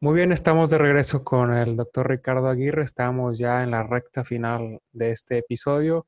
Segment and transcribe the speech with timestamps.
[0.00, 2.84] Muy bien, estamos de regreso con el doctor Ricardo Aguirre.
[2.84, 6.06] Estamos ya en la recta final de este episodio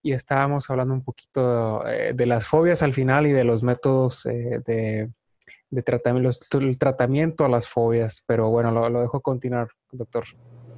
[0.00, 4.26] y estábamos hablando un poquito eh, de las fobias al final y de los métodos
[4.26, 8.22] eh, de, tratamiento, el tratamiento a las fobias.
[8.28, 10.22] Pero bueno, lo, lo, dejo continuar, doctor.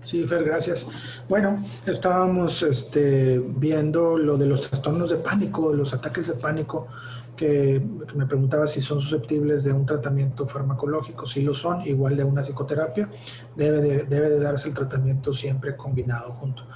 [0.02, 0.88] Sí, Fer, gracias.
[1.28, 6.88] Bueno, estábamos este, viendo lo de los trastornos de pánico, los ataques de pánico
[7.36, 7.82] que,
[8.14, 11.26] me preguntaba si son susceptibles de un tratamiento farmacológico.
[11.26, 13.08] Si lo son, igual de una psicoterapia,
[13.56, 16.66] debe de, debe de darse el tratamiento siempre combinado junto.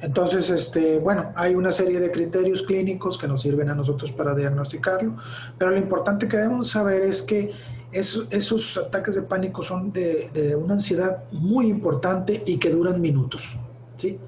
[0.00, 4.34] Entonces, este, bueno, hay una serie de criterios clínicos que nos sirven a nosotros para
[4.34, 5.16] diagnosticarlo,
[5.58, 7.52] pero lo importante que debemos saber es que
[7.92, 13.00] esos, esos ataques de pánico son de, de, una ansiedad muy importante y que duran
[13.00, 13.58] minutos.
[13.96, 14.18] ¿sí?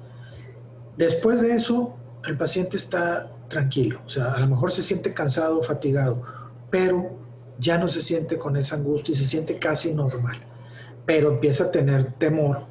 [0.97, 1.95] Después de eso,
[2.25, 4.01] el paciente está tranquilo.
[4.05, 6.23] O sea, a lo mejor se siente cansado, fatigado,
[6.69, 7.11] pero
[7.59, 10.37] ya no se siente con esa angustia y se siente casi normal.
[11.05, 12.65] Pero empieza a tener temor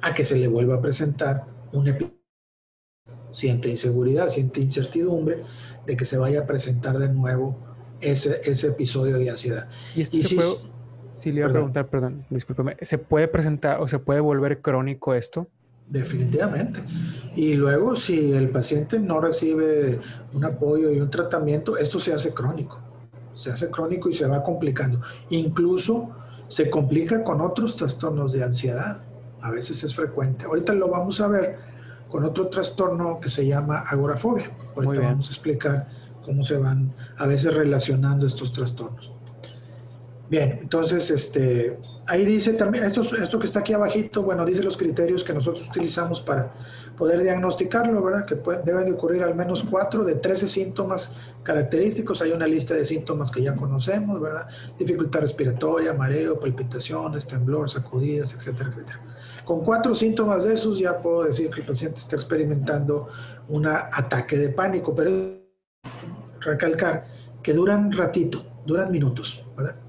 [0.00, 2.16] a que se le vuelva a presentar un episodio.
[3.32, 5.42] Siente inseguridad, siente incertidumbre
[5.86, 7.58] de que se vaya a presentar de nuevo
[8.00, 9.68] ese, ese episodio de ansiedad.
[9.94, 10.38] Y, si,
[11.14, 15.14] si, le iba a preguntar, perdón, discúlpeme, ¿se puede presentar o se puede volver crónico
[15.14, 15.48] esto?
[15.88, 16.82] Definitivamente.
[17.34, 19.98] Y luego, si el paciente no recibe
[20.34, 22.78] un apoyo y un tratamiento, esto se hace crónico.
[23.34, 25.00] Se hace crónico y se va complicando.
[25.30, 26.10] Incluso
[26.48, 29.02] se complica con otros trastornos de ansiedad.
[29.40, 30.44] A veces es frecuente.
[30.44, 31.56] Ahorita lo vamos a ver
[32.10, 34.50] con otro trastorno que se llama agorafobia.
[34.76, 35.86] Ahorita vamos a explicar
[36.22, 39.17] cómo se van a veces relacionando estos trastornos.
[40.30, 44.76] Bien, entonces, este, ahí dice también, esto, esto que está aquí abajito, bueno, dice los
[44.76, 46.52] criterios que nosotros utilizamos para
[46.98, 48.26] poder diagnosticarlo, ¿verdad?
[48.26, 52.20] Que deben de ocurrir al menos cuatro de 13 síntomas característicos.
[52.20, 54.46] Hay una lista de síntomas que ya conocemos, ¿verdad?
[54.78, 59.00] Dificultad respiratoria, mareo, palpitaciones, temblor, sacudidas, etcétera, etcétera.
[59.46, 63.08] Con cuatro síntomas de esos ya puedo decir que el paciente está experimentando
[63.48, 65.38] un ataque de pánico, pero
[66.40, 67.04] recalcar
[67.42, 69.87] que duran ratito, duran minutos, ¿verdad?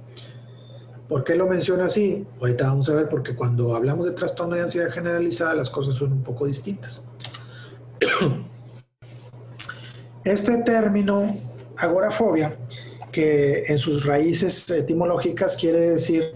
[1.09, 2.28] ¿Por qué lo menciono así?
[2.40, 6.14] Ahorita vamos a ver porque cuando hablamos de trastorno de ansiedad generalizada las cosas son
[6.14, 7.03] un poco distintas.
[10.24, 11.36] Este término,
[11.78, 12.56] agorafobia,
[13.12, 16.34] que en sus raíces etimológicas quiere decir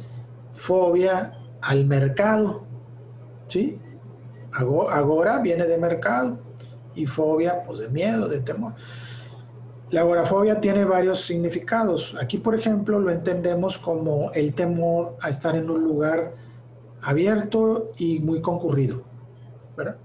[0.51, 2.65] fobia al mercado,
[3.49, 3.77] ¿sí?
[4.53, 6.39] Agora viene de mercado
[6.95, 8.73] y fobia, pues de miedo, de temor.
[9.93, 12.15] La agorafobia tiene varios significados.
[12.19, 16.33] Aquí, por ejemplo, lo entendemos como el temor a estar en un lugar
[17.03, 19.03] abierto y muy concurrido,
[19.77, 19.97] ¿verdad?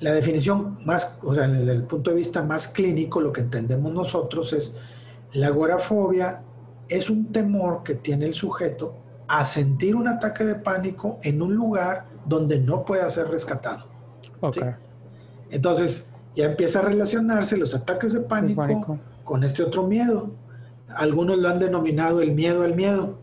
[0.00, 3.90] La definición más, o sea, desde el punto de vista más clínico, lo que entendemos
[3.90, 4.76] nosotros es
[5.32, 6.42] la agorafobia
[6.86, 8.96] es un temor que tiene el sujeto
[9.26, 13.86] a sentir un ataque de pánico en un lugar donde no pueda ser rescatado.
[14.42, 14.74] Okay.
[15.50, 20.32] Entonces, ya empieza a relacionarse los ataques de pánico, con este otro miedo.
[20.88, 23.18] Algunos lo han denominado el miedo al miedo,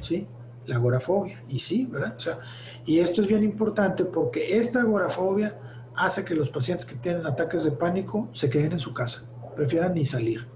[0.00, 0.26] ¿sí?
[0.66, 1.42] La agorafobia.
[1.48, 2.14] Y sí, ¿verdad?
[2.16, 2.38] O sea,
[2.86, 5.58] y esto es bien importante porque esta agorafobia
[5.94, 9.94] hace que los pacientes que tienen ataques de pánico se queden en su casa, prefieran
[9.94, 10.46] ni salir,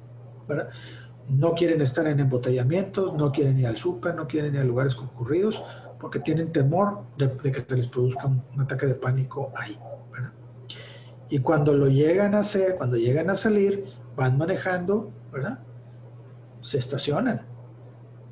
[0.49, 0.71] ¿verdad?
[1.29, 4.95] No quieren estar en embotellamientos, no quieren ir al súper, no quieren ir a lugares
[4.95, 5.63] concurridos,
[6.01, 9.79] porque tienen temor de, de que se les produzca un ataque de pánico ahí.
[11.31, 13.85] Y cuando lo llegan a hacer, cuando llegan a salir,
[14.17, 15.59] van manejando, ¿verdad?
[16.61, 17.43] Se estacionan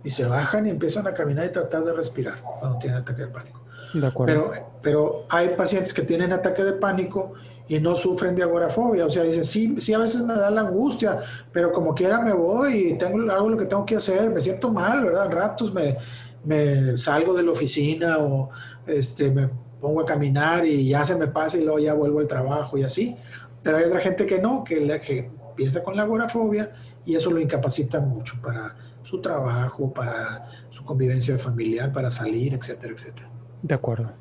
[0.02, 3.28] y se bajan y empiezan a caminar y tratar de respirar cuando tienen ataque de
[3.28, 3.60] pánico.
[3.92, 4.50] De pero,
[4.82, 7.32] pero hay pacientes que tienen ataque de pánico
[7.68, 9.06] y no sufren de agorafobia.
[9.06, 11.18] O sea, dicen, sí, sí, a veces me da la angustia,
[11.52, 14.70] pero como quiera me voy y tengo, hago lo que tengo que hacer, me siento
[14.70, 15.30] mal, ¿verdad?
[15.30, 15.96] ratos me,
[16.44, 18.50] me salgo de la oficina o
[18.86, 19.50] este, me
[19.80, 22.82] pongo a caminar y ya se me pasa y luego ya vuelvo al trabajo y
[22.82, 23.16] así.
[23.62, 26.70] Pero hay otra gente que no, que, la, que empieza con la agorafobia
[27.04, 32.92] y eso lo incapacita mucho para su trabajo, para su convivencia familiar, para salir, etcétera,
[32.94, 33.30] etcétera.
[33.62, 34.12] De acuerdo.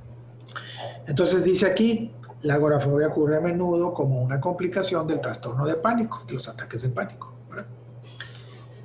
[1.07, 6.23] Entonces dice aquí, la agorafobia ocurre a menudo como una complicación del trastorno de pánico,
[6.27, 7.33] de los ataques de pánico.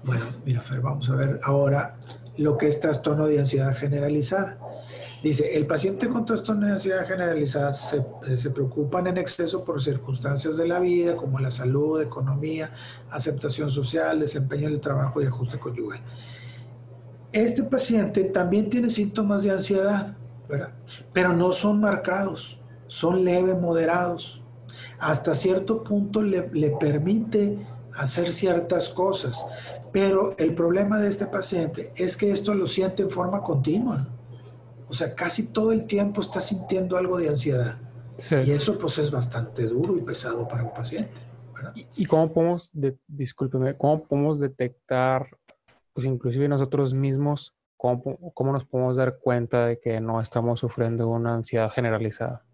[0.03, 1.99] Bueno, mira, Fer, vamos a ver ahora
[2.39, 4.59] lo que es trastorno de ansiedad generalizada.
[5.23, 6.25] Dice, el paciente con
[6.65, 11.51] ansiedad generalizada se, eh, se, preocupan en exceso por circunstancias de la vida como la
[11.51, 12.73] salud, economía,
[13.11, 16.01] aceptación social, desempeño del trabajo y ajuste conyugal.
[17.33, 20.17] Este paciente también tiene síntomas de ansiedad,
[21.13, 24.43] pero no son marcados, son leve, moderados.
[24.99, 27.59] Hasta cierto punto le, le permite
[27.93, 29.45] hacer ciertas cosas,
[29.93, 34.09] pero el problema de este paciente es que esto lo siente en forma continua
[34.91, 37.79] O sea, casi todo el tiempo está sintiendo algo de ansiedad.
[38.45, 41.13] Y eso pues es bastante duro y pesado para un paciente.
[41.97, 45.29] ¿Y, cómo podemos, de, discúlpeme, cómo podemos detectar,
[45.93, 48.03] pues inclusive nosotros mismos, cómo,
[48.35, 52.45] cómo nos podemos dar cuenta de que no estamos sufriendo una ansiedad generalizada?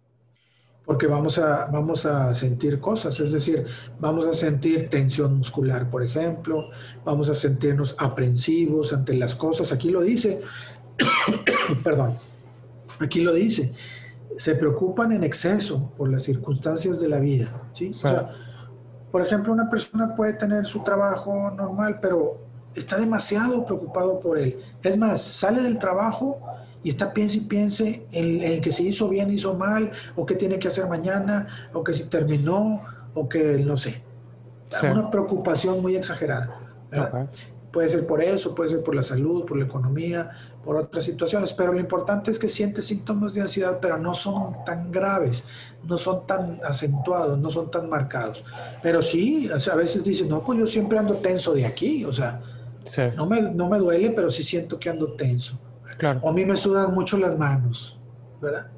[0.87, 3.67] porque vamos a, vamos a sentir cosas, es decir,
[3.99, 6.71] vamos a sentir tensión muscular, por ejemplo,
[7.05, 10.43] vamos a sentirnos aprensivos ante las cosas, aquí lo dice,
[11.85, 12.17] perdón,
[12.99, 13.73] aquí lo dice,
[14.37, 17.91] se preocupan en exceso por las circunstancias de la vida, ¿sí?
[17.91, 18.31] O sea,
[19.11, 22.39] por ejemplo, una persona puede tener su trabajo normal, pero
[22.75, 24.61] está demasiado preocupado por él.
[24.83, 26.39] Es más, sale del trabajo
[26.83, 30.59] y está piense y piense en, que si hizo bien, hizo mal, o qué tiene
[30.59, 32.83] que hacer mañana, o que si terminó,
[33.15, 34.03] o que no sé.
[34.83, 36.61] Una preocupación muy exagerada.
[37.76, 40.31] Puede ser por eso, puede ser por la salud, por la economía,
[40.64, 44.64] por otras situaciones, pero lo importante es que siente síntomas de ansiedad, pero no son
[44.64, 45.44] tan graves,
[45.82, 48.46] no son tan acentuados, no son tan marcados.
[48.82, 52.40] Pero sí, a veces dice, no, pues yo siempre ando tenso de aquí, o sea,
[53.14, 55.61] no, me, no me duele, pero sí siento que ando tenso.
[56.23, 58.00] O a mí me sudan mucho las manos,
[58.40, 58.70] ¿verdad?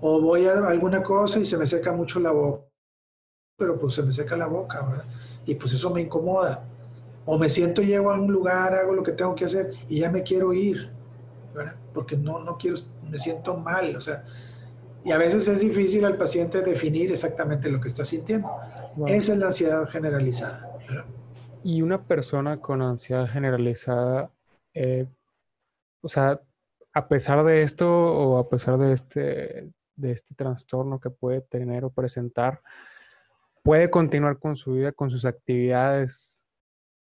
[0.00, 2.64] O voy a alguna cosa y se me seca mucho la boca,
[3.56, 5.06] pero pues se me seca la boca, ¿verdad?
[5.46, 6.71] Y pues eso me incomoda.
[7.24, 10.10] O me siento, llego a algún lugar, hago lo que tengo que hacer y ya
[10.10, 10.90] me quiero ir,
[11.54, 11.76] ¿verdad?
[11.92, 12.76] Porque no, no quiero,
[13.08, 14.24] me siento mal, o sea,
[15.04, 18.48] y a veces es difícil al paciente definir exactamente lo que está sintiendo.
[19.06, 20.76] Esa es la ansiedad generalizada.
[20.88, 21.06] ¿verdad?
[21.64, 24.30] Y una persona con ansiedad generalizada,
[24.74, 25.06] eh,
[26.00, 26.40] o sea,
[26.92, 31.84] a pesar de esto o a pesar de este, de este trastorno que puede tener
[31.84, 32.62] o presentar,
[33.62, 36.48] puede continuar con su vida, con sus actividades,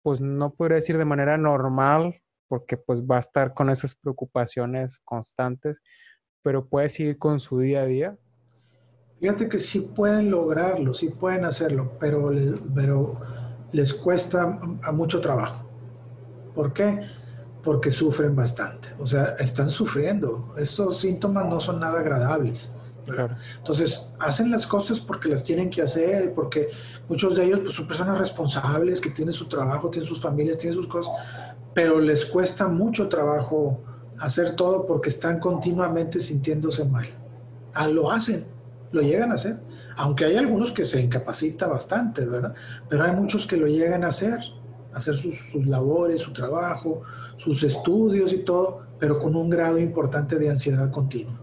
[0.03, 5.00] pues no podría decir de manera normal, porque pues va a estar con esas preocupaciones
[5.03, 5.81] constantes,
[6.42, 8.18] pero puede seguir con su día a día.
[9.19, 12.31] Fíjate que sí pueden lograrlo, sí pueden hacerlo, pero,
[13.71, 14.48] les cuesta
[14.92, 15.65] mucho trabajo.
[16.53, 17.00] ¿Por qué?
[17.63, 18.89] porque sufren bastante.
[19.00, 20.56] O sea, están sufriendo.
[20.57, 22.74] Estos síntomas no son nada agradables.
[23.57, 26.69] Entonces, hacen las cosas porque las tienen que hacer, porque
[27.07, 30.75] muchos de ellos pues, son personas responsables, que tienen su trabajo, tienen sus familias, tienen
[30.75, 31.13] sus cosas,
[31.74, 33.81] pero les cuesta mucho trabajo
[34.19, 37.07] hacer todo porque están continuamente sintiéndose mal.
[37.74, 38.45] Ah, lo hacen,
[38.92, 39.59] lo llegan a hacer.
[39.98, 42.53] Aunque hay algunos que se incapacita bastante, ¿verdad?
[42.89, 44.39] Pero hay muchos que lo llegan a hacer,
[44.94, 47.01] hacer sus, sus labores, su trabajo,
[47.38, 51.40] sus estudios y todo, pero con un grado importante de ansiedad continua.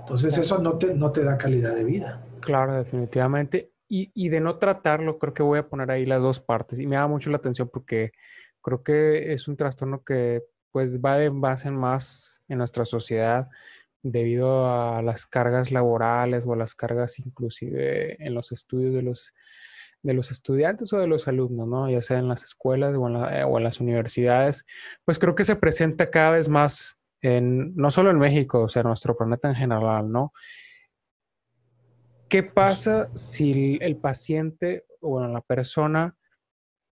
[0.00, 2.22] Entonces eso no te, no te da calidad de vida.
[2.40, 3.72] Claro, definitivamente.
[3.88, 6.78] Y, y, de no tratarlo, creo que voy a poner ahí las dos partes.
[6.78, 8.12] Y me da mucho la atención porque
[8.62, 10.42] creo que es un trastorno que
[10.72, 13.48] pues va de base en más en nuestra sociedad
[14.02, 19.32] debido a las cargas laborales o a las cargas inclusive en los estudios de los
[20.02, 21.88] de los estudiantes o de los alumnos, ¿no?
[21.88, 24.66] Ya sea en las escuelas o en, eh, o en, las universidades,
[25.06, 29.16] pues creo que se presenta cada vez más no solo en México, o sea, nuestro
[29.16, 30.32] planeta en general, ¿no?
[32.28, 36.16] ¿Qué pasa si el paciente o bueno, la persona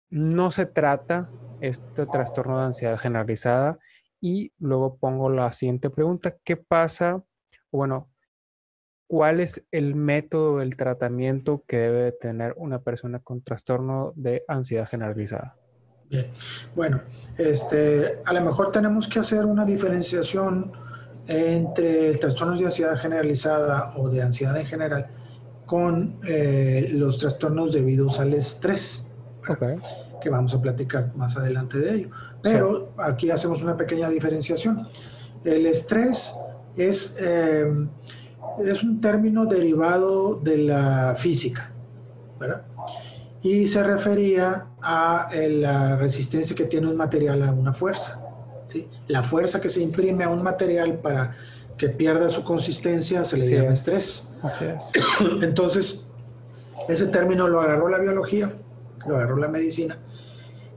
[0.10, 1.30] no se trata
[1.62, 3.78] este trastorno de ansiedad generalizada?
[4.20, 7.24] Y luego pongo la siguiente pregunta, ¿qué pasa?
[7.72, 8.10] Bueno,
[9.08, 14.88] ¿cuál es el método del tratamiento que debe tener una persona con trastorno de ansiedad
[14.88, 15.56] generalizada?
[16.10, 16.28] Bien,
[16.76, 17.02] bueno,
[17.38, 20.72] este, a lo mejor tenemos que hacer una diferenciación
[21.28, 25.08] entre el trastorno de ansiedad generalizada o de ansiedad en general
[25.66, 29.10] con eh, los trastornos debidos al estrés,
[30.22, 32.10] que vamos a platicar más adelante de ello.
[32.42, 34.88] Pero aquí hacemos una pequeña diferenciación.
[35.44, 36.36] El estrés
[36.78, 37.18] es...
[37.20, 37.88] Eh,
[38.60, 41.72] es un término derivado de la física,
[42.40, 42.64] ¿verdad?
[43.42, 48.22] Y se refería a eh, la resistencia que tiene un material a una fuerza.
[48.68, 48.88] ¿sí?
[49.08, 51.36] La fuerza que se imprime a un material para
[51.78, 54.32] que pierda su consistencia se le llama estrés.
[54.42, 54.92] Así es.
[55.42, 56.06] Entonces,
[56.88, 58.54] ese término lo agarró la biología,
[59.06, 59.98] lo agarró la medicina,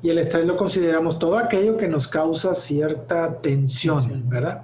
[0.03, 4.63] y el estrés lo consideramos todo aquello que nos causa cierta tensión, ¿verdad?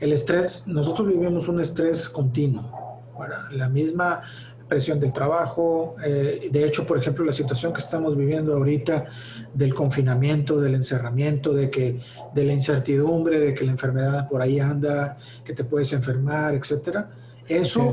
[0.00, 3.02] El estrés, nosotros vivimos un estrés continuo,
[3.50, 4.22] la misma
[4.68, 9.06] presión del trabajo, eh, de hecho, por ejemplo, la situación que estamos viviendo ahorita
[9.54, 12.00] del confinamiento, del encerramiento, de que
[12.34, 17.10] de la incertidumbre, de que la enfermedad por ahí anda, que te puedes enfermar, etcétera,
[17.46, 17.92] eso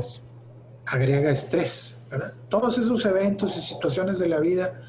[0.86, 2.34] agrega estrés, ¿verdad?
[2.48, 4.80] Todos esos eventos y situaciones de la vida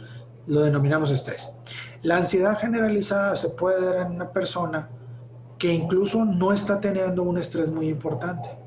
[0.48, 1.51] lo denominamos estrés.
[2.01, 4.89] La ansiedad generalizada se puede dar en una persona
[5.58, 8.65] que incluso no está teniendo un estrés muy importante.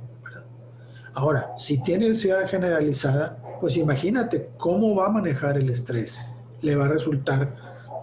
[1.18, 6.24] Ahora, si tiene ansiedad generalizada, pues imagínate cómo va a manejar el estrés.
[6.60, 7.56] Le va a resultar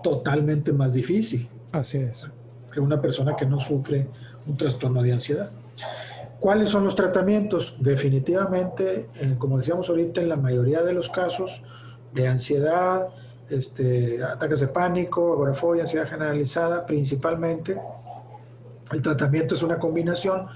[0.03, 1.47] totalmente más difícil.
[1.71, 2.29] Así es.
[2.73, 4.09] Que una persona que no sufre
[4.45, 5.49] un trastorno de ansiedad.
[6.41, 7.77] ¿Cuáles son los tratamientos?
[7.79, 11.63] Definitivamente, eh, como decíamos ahorita, en la mayoría de los casos
[12.13, 13.07] de ansiedad,
[13.49, 17.79] este, ataques de pánico, agorafobia, ansiedad generalizada, principalmente,
[18.91, 20.47] el tratamiento es una combinación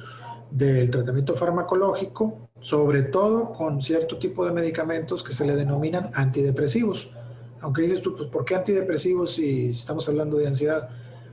[0.51, 7.13] del tratamiento farmacológico, sobre todo con cierto tipo de medicamentos que se le denominan antidepresivos.
[7.61, 10.89] Aunque dices tú, pues, ¿por qué antidepresivos si estamos hablando de ansiedad?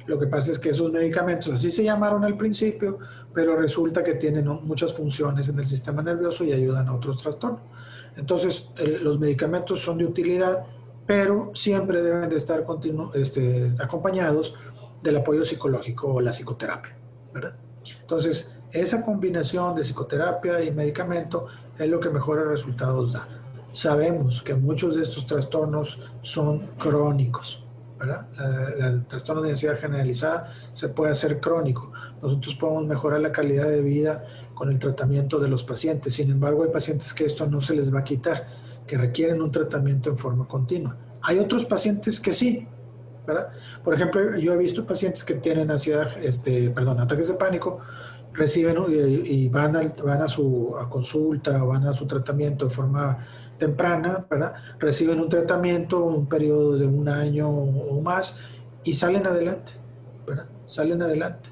[0.07, 2.99] Lo que pasa es que esos medicamentos así se llamaron al principio,
[3.35, 7.63] pero resulta que tienen muchas funciones en el sistema nervioso y ayudan a otros trastornos.
[8.17, 8.71] Entonces,
[9.03, 10.65] los medicamentos son de utilidad,
[11.07, 12.65] pero siempre deben de estar
[13.15, 14.55] este, acompañados
[15.03, 16.97] del apoyo psicológico o la psicoterapia,
[17.33, 17.57] ¿verdad?
[18.01, 21.47] Entonces, esa combinación de psicoterapia y medicamento
[21.79, 23.29] es lo que mejores resultados da.
[23.67, 27.67] Sabemos que muchos de estos trastornos son crónicos,
[27.99, 28.27] ¿verdad?
[28.79, 31.93] el trastorno de ansiedad generalizada se puede hacer crónico.
[32.23, 36.15] Nosotros podemos mejorar la calidad de vida con el tratamiento de los pacientes.
[36.15, 38.47] Sin embargo, hay pacientes que esto no se les va a quitar,
[38.87, 40.97] que requieren un tratamiento en forma continua.
[41.23, 42.69] Hay otros pacientes que sí,
[43.27, 43.51] ¿verdad?
[43.83, 47.81] Por ejemplo, yo he visto pacientes que tienen ansiedad, este, perdón, ataques de pánico,
[48.37, 49.73] reciben y, van,
[50.05, 53.27] van a su consulta o van a su tratamiento de forma
[53.59, 54.55] temprana, ¿verdad?
[54.79, 58.41] Reciben un tratamiento, un periodo de un año o más
[58.87, 59.73] y salen adelante,
[60.27, 60.47] ¿verdad?
[60.67, 61.51] Salen adelante.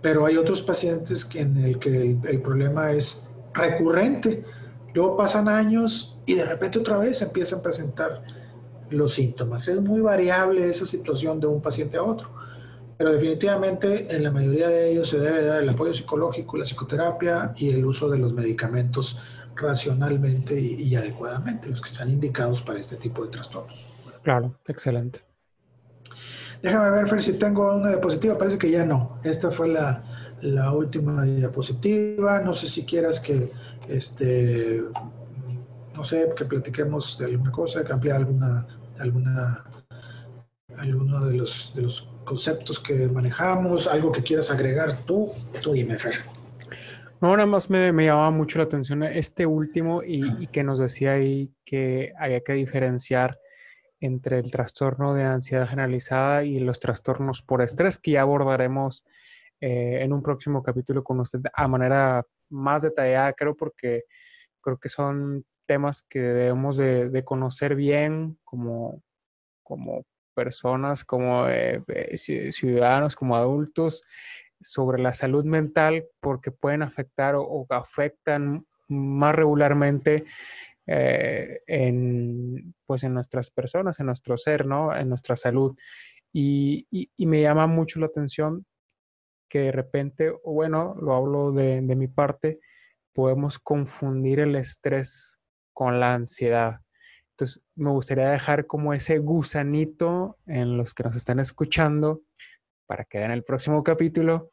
[0.00, 4.42] Pero hay otros pacientes que en el que el, problema es recurrente.
[4.94, 8.22] Luego pasan años y de repente otra vez empiezan a presentar
[8.88, 9.68] los síntomas.
[9.68, 12.30] Es muy variable esa situación de un paciente a otro,
[12.96, 17.52] pero definitivamente en la mayoría de ellos se debe dar el apoyo psicológico, la psicoterapia
[17.56, 19.18] y el uso de los medicamentos
[19.54, 23.86] racionalmente y, adecuadamente, los que están indicados para este tipo de trastornos.
[24.22, 25.20] Claro, excelente.
[26.62, 28.36] Déjame ver, Fer, si tengo una diapositiva.
[28.36, 29.18] Parece que ya no.
[29.24, 30.02] Esta fue la,
[30.42, 32.40] la última diapositiva.
[32.40, 33.50] No sé si quieras que,
[33.88, 34.82] este,
[35.94, 38.66] no sé, que platiquemos de alguna cosa, que ampliar alguna,
[38.98, 39.64] alguna,
[40.76, 45.32] alguno de los, de los conceptos que manejamos, algo que quieras agregar tú.
[45.62, 46.16] Tú dime, Fer.
[47.22, 51.12] No, nada más me, me llamaba mucho la atención este último y, que nos decía
[51.12, 53.38] ahí que había que diferenciar
[54.00, 59.04] entre el trastorno de ansiedad generalizada y los trastornos por estrés, que ya abordaremos
[59.62, 64.02] eh, en un próximo capítulo con usted a manera más detallada, creo, porque
[64.60, 69.02] creo que son temas que debemos de, conocer bien como,
[69.62, 70.04] como
[70.36, 74.02] personas, como eh, eh, ciudadanos, como adultos,
[74.60, 80.24] sobre la salud mental porque pueden afectar o, afectan más regularmente
[80.86, 84.96] eh, en, pues en nuestras personas, en nuestro ser, ¿no?
[84.96, 85.76] En nuestra salud.
[86.32, 86.86] Y,
[87.18, 88.66] me llama mucho la atención
[89.48, 92.60] que de repente, o bueno, lo hablo de, de mi parte,
[93.14, 95.40] podemos confundir el estrés
[95.72, 96.80] con la ansiedad.
[97.36, 102.22] Entonces, me gustaría dejar como ese gusanito en los que nos están escuchando
[102.86, 104.50] para que vean el próximo capítulo,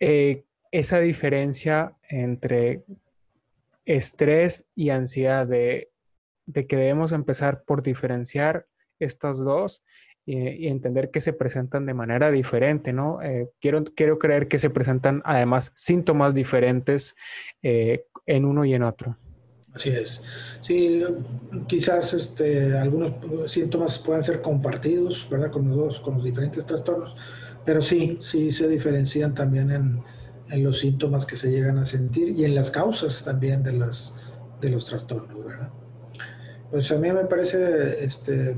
[0.00, 2.84] eh, esa diferencia entre
[3.86, 5.90] estrés y ansiedad, de,
[6.52, 8.66] que debemos empezar por diferenciar
[8.98, 9.82] estas dos
[10.26, 13.22] y, entender que se presentan de manera diferente, ¿no?
[13.22, 17.14] Eh, quiero, creer que se presentan además síntomas diferentes
[17.62, 19.16] eh, en uno y en otro.
[19.78, 20.24] Así es.
[20.60, 21.04] Sí,
[21.68, 23.12] quizás este, algunos
[23.46, 25.52] síntomas puedan ser compartidos, ¿verdad?
[25.52, 27.16] Con los dos, con los diferentes trastornos,
[27.64, 30.02] pero sí, sí se diferencian también en,
[30.50, 34.16] en los síntomas que se llegan a sentir y en las causas también de, las,
[34.60, 35.70] de los trastornos, ¿verdad?
[36.72, 38.56] Pues a mí me parece, este,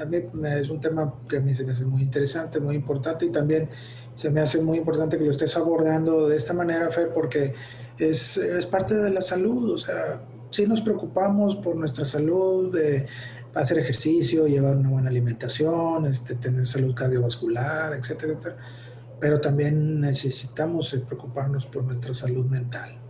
[0.00, 0.18] a mí
[0.56, 3.68] es un tema que a mí se me hace muy interesante, muy importante y también
[4.14, 7.54] se me hace muy importante que lo estés abordando de esta manera, Fer, porque
[7.98, 13.06] es, es parte de la salud, o sea, sí nos preocupamos por nuestra salud, de
[13.54, 18.56] hacer ejercicio, llevar una buena alimentación, este, tener salud cardiovascular, etcétera, etcétera.
[19.18, 23.00] Pero también necesitamos eh, preocuparnos por nuestra salud mental.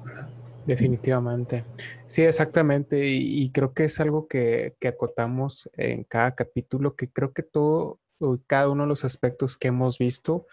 [0.66, 1.64] Definitivamente.
[2.06, 3.04] Sí, exactamente.
[3.06, 7.98] Y, creo que es algo que, que, acotamos en cada capítulo, que creo que todo,
[8.46, 10.46] cada uno de los aspectos que hemos visto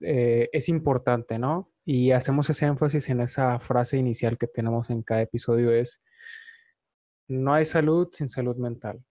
[0.00, 1.70] eh, es importante, ¿no?
[1.88, 6.02] Y hacemos ese énfasis en esa frase inicial que tenemos en cada episodio es,
[7.28, 9.02] no hay salud sin salud mental.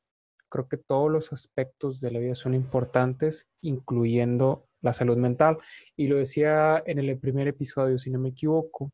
[0.49, 5.57] creo que todos los aspectos de la vida son importantes, incluyendo la salud mental.
[5.95, 8.91] Y lo decía en el primer episodio, si no me equivoco,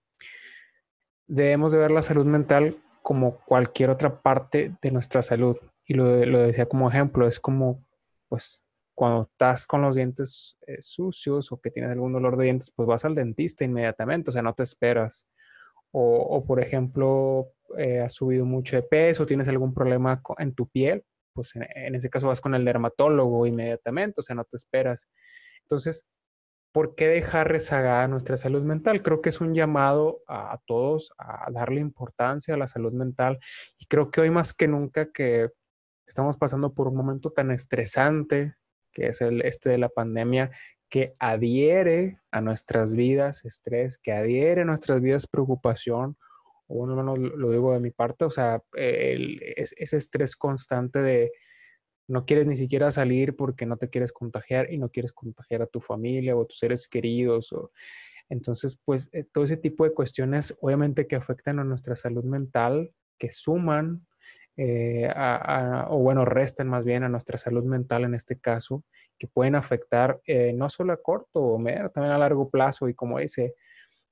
[1.27, 5.57] debemos de ver la salud mental como cualquier otra parte de nuestra salud.
[5.85, 7.83] Y lo, lo decía como ejemplo, es como,
[8.29, 8.63] pues,
[9.01, 12.86] cuando estás con los dientes eh, sucios o que tienes algún dolor de dientes, pues
[12.86, 15.27] vas al dentista inmediatamente, o sea, no te esperas.
[15.91, 17.48] O, por ejemplo,
[17.79, 21.03] eh, has subido mucho de peso, tienes algún problema en tu piel,
[21.34, 25.10] pues en, ese caso vas con el dermatólogo inmediatamente, o sea, no te esperas.
[25.63, 26.05] Entonces,
[26.72, 29.01] ¿por qué dejar rezagada nuestra salud mental?
[29.01, 33.39] Creo que es un llamado a, todos a darle importancia a la salud mental
[33.79, 35.50] y creo que hoy más que nunca que
[36.05, 38.61] estamos pasando por un momento tan estresante,
[38.91, 40.51] que es el este de la pandemia,
[40.89, 46.17] que adhiere a nuestras vidas estrés, que adhiere a nuestras vidas preocupación,
[46.67, 51.31] o bueno, no lo digo de mi parte, o sea, ese estrés constante de
[52.07, 55.67] no quieres ni siquiera salir porque no te quieres contagiar y no quieres contagiar a
[55.67, 57.53] tu familia o a tus seres queridos.
[57.53, 57.71] O,
[58.29, 62.93] entonces, pues eh, todo ese tipo de cuestiones, obviamente que afectan a nuestra salud mental,
[63.17, 64.05] que suman
[64.58, 65.10] eh,
[65.88, 68.84] o bueno, restan más bien a nuestra salud mental en este caso,
[69.17, 72.89] que pueden afectar eh, no solo a corto o medio, también a largo plazo.
[72.89, 73.55] Y como dice,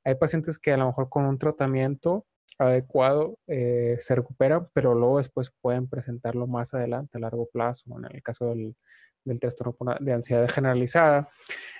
[0.03, 2.25] hay pacientes que a lo mejor con un tratamiento
[2.57, 8.15] adecuado eh, se recuperan, pero luego después pueden presentarlo más adelante a largo plazo, en
[8.15, 8.75] el caso del,
[9.23, 11.29] del trastorno de ansiedad generalizada.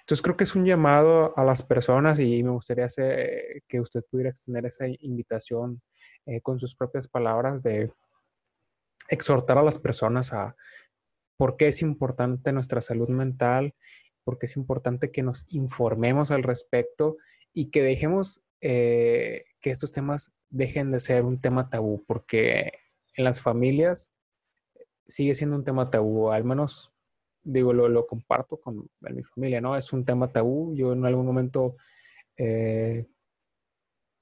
[0.02, 4.02] Entonces creo que es un llamado a las personas y me gustaría hacer, que usted
[4.10, 5.82] pudiera extender esa invitación
[6.44, 7.92] con sus propias palabras de
[9.10, 10.56] exhortar a las personas a
[11.38, 13.76] por qué es importante nuestra salud mental,
[14.24, 17.16] por qué es importante que nos informemos al respecto
[17.54, 22.72] y que dejemos eh, que estos temas dejen de ser un tema tabú, porque
[23.16, 24.14] en las familias
[25.08, 26.94] sigue siendo un tema tabú, al menos
[27.44, 29.76] digo, lo, comparto con mi familia, ¿no?
[29.76, 30.74] Es un tema tabú.
[30.76, 31.76] Yo en algún momento
[32.38, 33.08] eh,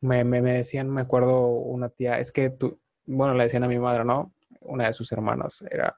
[0.02, 3.80] me, me, decían, me acuerdo una tía, es que tú, bueno, le decían a mi
[3.80, 4.34] madre, ¿no?
[4.67, 5.97] Una de sus hermanas era,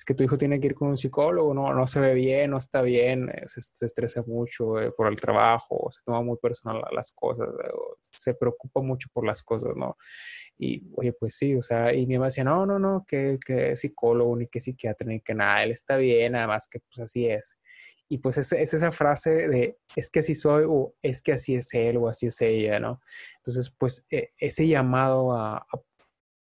[0.00, 2.52] es que tu hijo tiene que ir con un psicólogo, no, no se ve bien,
[2.52, 6.82] no está bien, eh, se, estresa mucho eh, por el trabajo, se toma muy personal
[6.92, 9.98] las cosas, eh, se preocupa mucho por las cosas, ¿no?
[10.58, 13.76] Y, oye, pues sí, o sea, y mi mamá decía, no, no, no, que, que
[13.76, 17.58] psicólogo, ni que psiquiatra, ni que nada, él está bien, además que pues así es.
[18.08, 21.54] Y pues es, es, esa frase de es que así soy o es que así
[21.54, 23.00] es él o así es ella, ¿no?
[23.38, 25.82] Entonces, pues ese llamado a, a,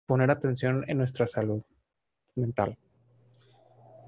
[0.07, 1.62] poner atención en nuestra salud
[2.37, 2.77] mental.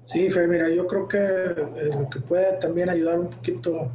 [0.05, 3.91] Sí, Fer, mira, yo creo que eh, lo que puede también ayudar un poquito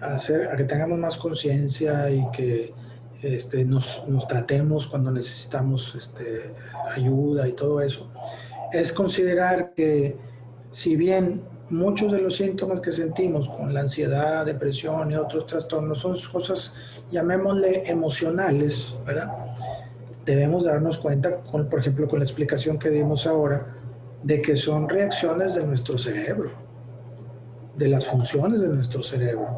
[0.00, 2.74] a, hacer, a que tengamos más conciencia y que
[3.22, 6.54] este, nos, tratemos cuando necesitamos este,
[6.94, 8.10] ayuda y todo eso,
[8.72, 10.16] es considerar que
[10.70, 16.00] si bien muchos de los síntomas que sentimos con la ansiedad, depresión y otros trastornos
[16.00, 16.74] son cosas,
[17.10, 19.53] llamémosle emocionales, ¿verdad?
[20.24, 23.76] Debemos darnos cuenta, con, por ejemplo, con la explicación que dimos ahora,
[24.22, 26.52] de que son reacciones de nuestro cerebro,
[27.76, 29.48] de las funciones de nuestro cerebro,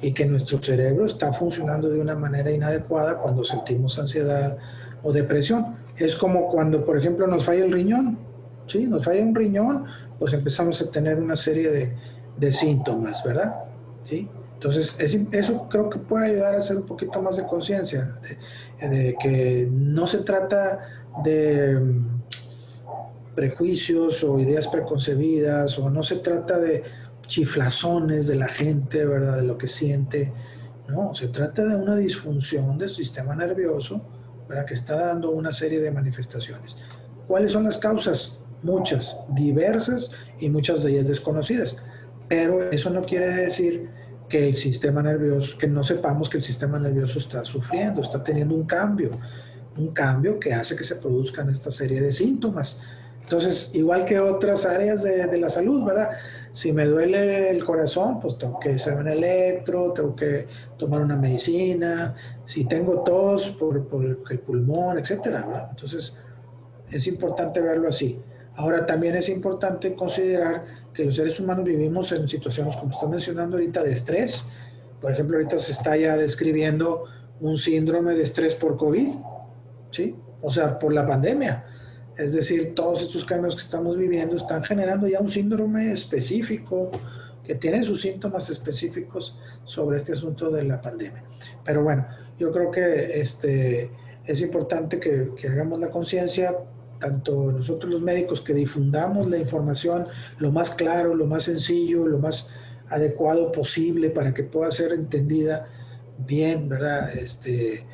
[0.00, 4.58] y que nuestro cerebro está funcionando de una manera inadecuada cuando sentimos ansiedad
[5.02, 5.76] o depresión.
[5.96, 8.18] Es como cuando, por ejemplo, nos falla el riñón,
[8.66, 8.86] ¿sí?
[8.86, 9.86] Nos falla un riñón,
[10.18, 11.96] pues empezamos a tener una serie de,
[12.36, 13.54] de síntomas, ¿verdad?
[14.04, 14.28] ¿Sí?
[14.62, 14.94] Entonces,
[15.32, 18.14] eso creo que puede ayudar a hacer un poquito más de conciencia,
[18.80, 20.86] de, que no se trata
[21.24, 22.22] de mm,
[23.34, 26.84] prejuicios o ideas preconcebidas, o no se trata de
[27.26, 29.38] chiflazones de la gente, ¿verdad?
[29.38, 30.32] De lo que siente.
[30.86, 34.06] No, se trata de una disfunción del sistema nervioso,
[34.48, 34.64] ¿verdad?
[34.64, 36.76] Que está dando una serie de manifestaciones.
[37.26, 38.44] ¿Cuáles son las causas?
[38.62, 41.78] Muchas, diversas y muchas de ellas desconocidas.
[42.28, 43.90] Pero eso no quiere decir
[44.32, 48.54] que el sistema nervioso, que no sepamos que el sistema nervioso está sufriendo, está teniendo
[48.54, 49.10] un cambio,
[49.76, 52.80] un cambio que hace que se produzcan esta serie de síntomas.
[53.20, 56.12] Entonces, igual que otras áreas de, de la salud, ¿verdad?
[56.50, 60.46] Si me duele el corazón, pues tengo que hacer un electro, tengo que
[60.78, 62.14] tomar una medicina,
[62.46, 65.66] si tengo tos por, por el pulmón, etcétera, ¿verdad?
[65.72, 66.16] Entonces,
[66.90, 68.18] es importante verlo así.
[68.54, 70.64] Ahora, también es importante considerar
[70.94, 74.44] que los seres humanos vivimos en situaciones, como está mencionando ahorita, de estrés.
[75.00, 77.04] Por ejemplo, ahorita se está ya describiendo
[77.40, 79.08] un síndrome de estrés por COVID,
[79.90, 80.16] ¿sí?
[80.40, 81.64] O sea, por la pandemia.
[82.16, 86.90] Es decir, todos estos cambios que estamos viviendo están generando ya un síndrome específico
[87.42, 91.24] que tiene sus síntomas específicos sobre este asunto de la pandemia.
[91.64, 92.06] Pero bueno,
[92.38, 93.90] yo creo que este,
[94.24, 96.54] es importante que, que hagamos la conciencia
[97.02, 100.06] tanto nosotros los médicos que difundamos la información
[100.38, 102.50] lo más claro, lo más sencillo, lo más
[102.88, 105.66] adecuado posible para que pueda ser entendida
[106.16, 107.12] bien, ¿verdad?
[107.16, 107.84] Este,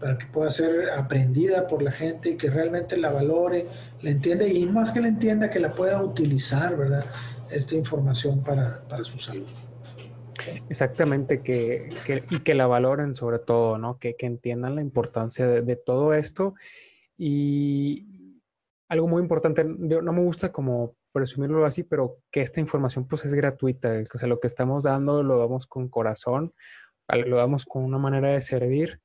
[0.00, 3.66] para que pueda ser aprendida por la gente y que realmente la valore,
[4.00, 7.04] la entienda y más que la entienda, que la pueda utilizar, ¿verdad?
[7.50, 9.46] Esta información para, para su salud.
[10.70, 13.98] Exactamente, que, que, y que la valoren sobre todo, ¿no?
[13.98, 16.54] Que, que entiendan la importancia de, todo esto.
[17.16, 18.06] Y
[18.88, 23.34] algo muy importante, no me gusta como presumirlo así, pero que esta información pues es
[23.34, 26.54] gratuita, o sea, lo que estamos dando lo damos con corazón,
[27.08, 29.00] lo damos con una manera de servir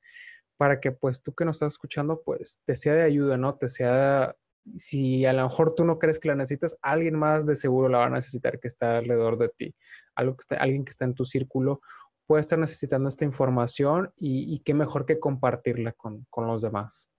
[0.56, 3.56] para que pues tú que nos estás escuchando pues te sea de ayuda, ¿no?
[3.56, 4.34] Te sea,
[4.76, 7.98] si a lo mejor tú no crees que la necesitas, alguien más de seguro la
[7.98, 9.74] va a necesitar que está alrededor de ti,
[10.14, 11.80] algo que está, alguien que está en tu círculo
[12.26, 17.10] puede estar necesitando esta información y, y qué mejor que compartirla con, con, los demás.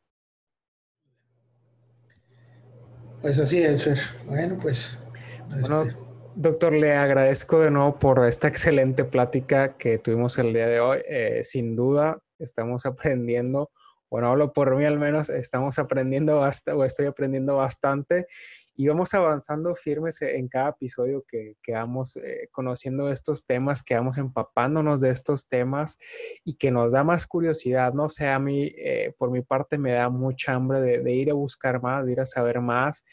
[3.22, 4.00] Pues así es, Fer.
[4.26, 5.00] Bueno, pues...
[5.50, 6.06] Bueno, este...
[6.38, 11.00] Doctor, le agradezco de nuevo por esta excelente plática que tuvimos el día de hoy.
[11.08, 13.72] Eh, sin duda, estamos aprendiendo,
[14.10, 18.28] bueno, hablo por mí al menos, estamos aprendiendo bastante, o estoy aprendiendo bastante
[18.76, 23.96] y vamos avanzando firmes en cada episodio que, que vamos eh, conociendo estos temas, que
[23.96, 25.98] vamos empapándonos de estos temas
[26.44, 28.06] y que nos da más curiosidad, ¿no?
[28.06, 31.34] O sea, a mí, eh, por mi parte, me da mucha hambre de ir a
[31.34, 33.04] buscar más, de ir a saber más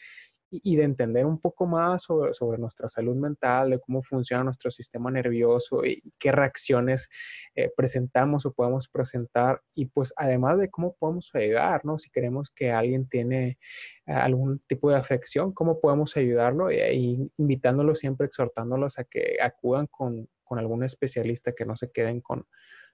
[0.63, 4.69] y de entender un poco más sobre, sobre, nuestra salud mental, de cómo funciona nuestro
[4.69, 7.09] sistema nervioso y qué reacciones
[7.55, 11.97] eh, presentamos o podemos presentar y pues además de cómo podemos ayudar, ¿no?
[11.97, 13.57] Si queremos que alguien tiene
[14.05, 19.87] algún tipo de afección, cómo podemos ayudarlo y, y invitándolos siempre, exhortándolos a que acudan
[19.87, 22.45] con, con algún especialista, que no se queden con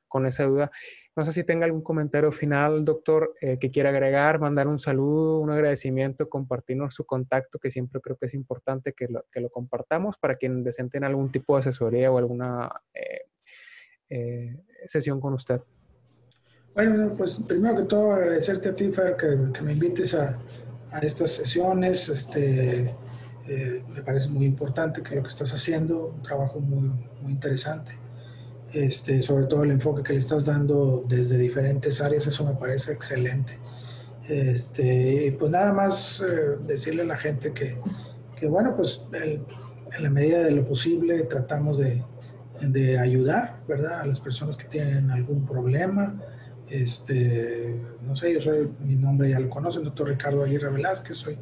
[0.10, 0.72] con esa duda.
[1.16, 5.40] No sé si tenga algún comentario final, doctor, eh, que quiera agregar, mandar un saludo,
[5.40, 9.50] un agradecimiento, compartirnos su contacto, que siempre creo que es importante que lo, que lo
[9.50, 13.28] compartamos para quienes desenten algún tipo de asesoría o alguna eh,
[14.10, 15.62] eh, sesión con usted.
[16.74, 20.40] Bueno, pues primero que todo agradecerte a ti, Fer, que, me invites a,
[20.92, 22.10] a, estas sesiones.
[22.10, 22.94] Este,
[23.48, 26.90] me parece muy importante que lo que estás haciendo, un trabajo muy,
[27.22, 28.09] muy interesante
[28.74, 32.92] este, sobre todo el enfoque que le estás dando desde diferentes áreas, eso me parece
[32.92, 33.60] excelente.
[34.28, 37.80] Este, pues nada más eh, decirle a la gente que,
[38.36, 39.42] que bueno, pues el,
[39.96, 42.04] en la medida de lo posible tratamos de,
[42.62, 44.02] de, ayudar, ¿verdad?
[44.02, 46.22] A las personas que tienen algún problema.
[46.70, 51.40] Este, no sé, yo soy, mi nombre ya lo conocen, doctor Ricardo Aguirre Velázquez, soy,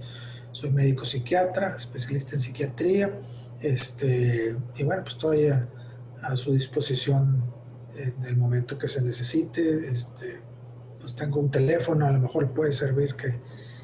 [0.53, 3.19] soy médico psiquiatra, especialista en psiquiatría.
[3.59, 5.67] Este, y bueno, pues todavía
[6.21, 7.43] a su disposición
[7.95, 9.89] en el momento que se necesite.
[9.89, 10.39] Este,
[10.99, 13.39] pues tengo un teléfono, a lo mejor puede servir que,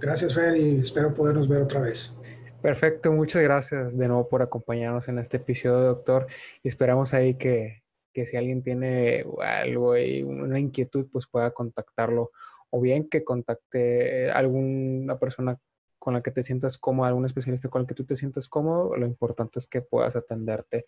[0.00, 2.16] Gracias, Fer, y espero podernos ver otra vez.
[2.62, 6.26] Perfecto, muchas gracias de nuevo por acompañarnos en este episodio, doctor.
[6.62, 12.32] Y esperamos ahí que, que si alguien tiene algo y una inquietud, pues pueda contactarlo
[12.70, 15.58] o bien que contacte alguna persona
[15.98, 18.96] con la que te sientas cómodo, algún especialista con el que tú te sientas cómodo,
[18.96, 20.86] lo importante es que puedas atenderte.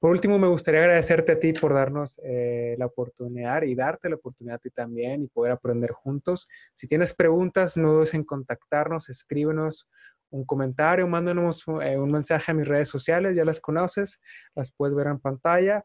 [0.00, 4.16] Por último, me gustaría agradecerte a ti por darnos eh, la oportunidad y darte la
[4.16, 6.48] oportunidad a ti también y poder aprender juntos.
[6.72, 9.88] Si tienes preguntas, no dudes en contactarnos, escríbenos
[10.30, 14.20] un comentario, mándanos eh, un mensaje a mis redes sociales, ya las conoces,
[14.54, 15.84] las puedes ver en pantalla.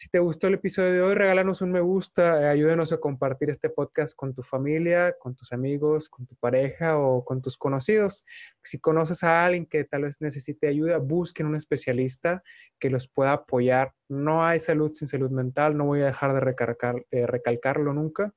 [0.00, 3.50] Si te gustó el episodio de hoy, regálanos un me gusta, eh, ayúdenos a compartir
[3.50, 8.24] este podcast con tu familia, con tus amigos, con tu pareja o con tus conocidos.
[8.62, 12.42] Si conoces a alguien que tal vez necesite ayuda, busquen un especialista
[12.78, 13.92] que los pueda apoyar.
[14.08, 18.32] No hay salud sin salud mental, no voy a dejar de recalcarlo nunca.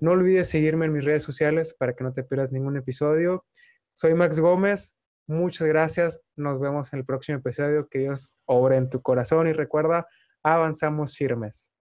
[0.00, 3.46] No olvides seguirme en mis redes sociales para que no te pierdas ningún episodio.
[3.94, 4.96] Soy Max Gómez.
[5.26, 6.20] Muchas gracias.
[6.36, 7.88] Nos vemos en el próximo episodio.
[7.88, 10.06] Que Dios obre en tu corazón y recuerda,
[10.44, 11.72] avanzamos firmes.